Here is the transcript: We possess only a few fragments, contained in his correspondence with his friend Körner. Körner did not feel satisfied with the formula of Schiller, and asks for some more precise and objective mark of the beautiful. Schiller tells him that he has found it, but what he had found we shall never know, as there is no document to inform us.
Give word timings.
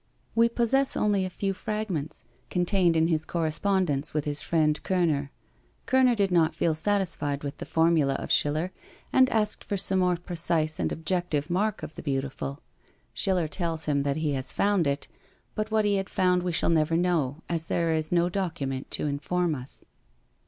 We 0.33 0.49
possess 0.49 0.97
only 0.97 1.25
a 1.25 1.29
few 1.29 1.53
fragments, 1.53 2.23
contained 2.49 2.95
in 2.95 3.07
his 3.07 3.23
correspondence 3.23 4.15
with 4.15 4.25
his 4.25 4.41
friend 4.41 4.81
Körner. 4.81 5.29
Körner 5.85 6.15
did 6.15 6.31
not 6.31 6.55
feel 6.55 6.73
satisfied 6.73 7.43
with 7.43 7.59
the 7.59 7.67
formula 7.67 8.15
of 8.15 8.31
Schiller, 8.31 8.71
and 9.13 9.29
asks 9.29 9.63
for 9.63 9.77
some 9.77 9.99
more 9.99 10.17
precise 10.17 10.79
and 10.79 10.91
objective 10.91 11.51
mark 11.51 11.83
of 11.83 11.93
the 11.93 12.01
beautiful. 12.01 12.61
Schiller 13.13 13.47
tells 13.47 13.85
him 13.85 14.01
that 14.01 14.17
he 14.17 14.33
has 14.33 14.51
found 14.51 14.87
it, 14.87 15.07
but 15.53 15.69
what 15.69 15.85
he 15.85 15.97
had 15.97 16.09
found 16.09 16.41
we 16.41 16.51
shall 16.51 16.71
never 16.71 16.97
know, 16.97 17.43
as 17.47 17.67
there 17.67 17.93
is 17.93 18.11
no 18.11 18.27
document 18.27 18.89
to 18.89 19.05
inform 19.05 19.53
us. 19.53 19.85